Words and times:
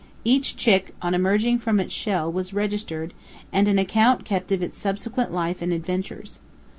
Each 0.23 0.57
chick, 0.57 0.95
on 0.99 1.13
emerging 1.13 1.59
from 1.59 1.79
its 1.79 1.93
shell, 1.93 2.31
was 2.31 2.55
registered, 2.55 3.13
and 3.53 3.67
an 3.67 3.77
account 3.77 4.25
kept 4.25 4.51
of 4.51 4.63
its 4.63 4.79
subsequent 4.79 5.31
life 5.31 5.61
and 5.61 5.71
adventures. 5.71 6.39